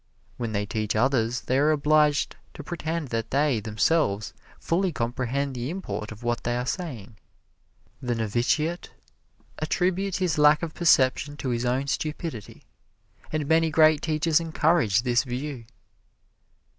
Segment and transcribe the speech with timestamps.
[0.37, 5.69] When they teach others they are obliged to pretend that they, themselves, fully comprehend the
[5.69, 7.17] import of what they are saying.
[8.01, 8.89] The novitiate
[9.59, 12.63] attributes his lack of perception to his own stupidity,
[13.31, 15.65] and many great teachers encourage this view.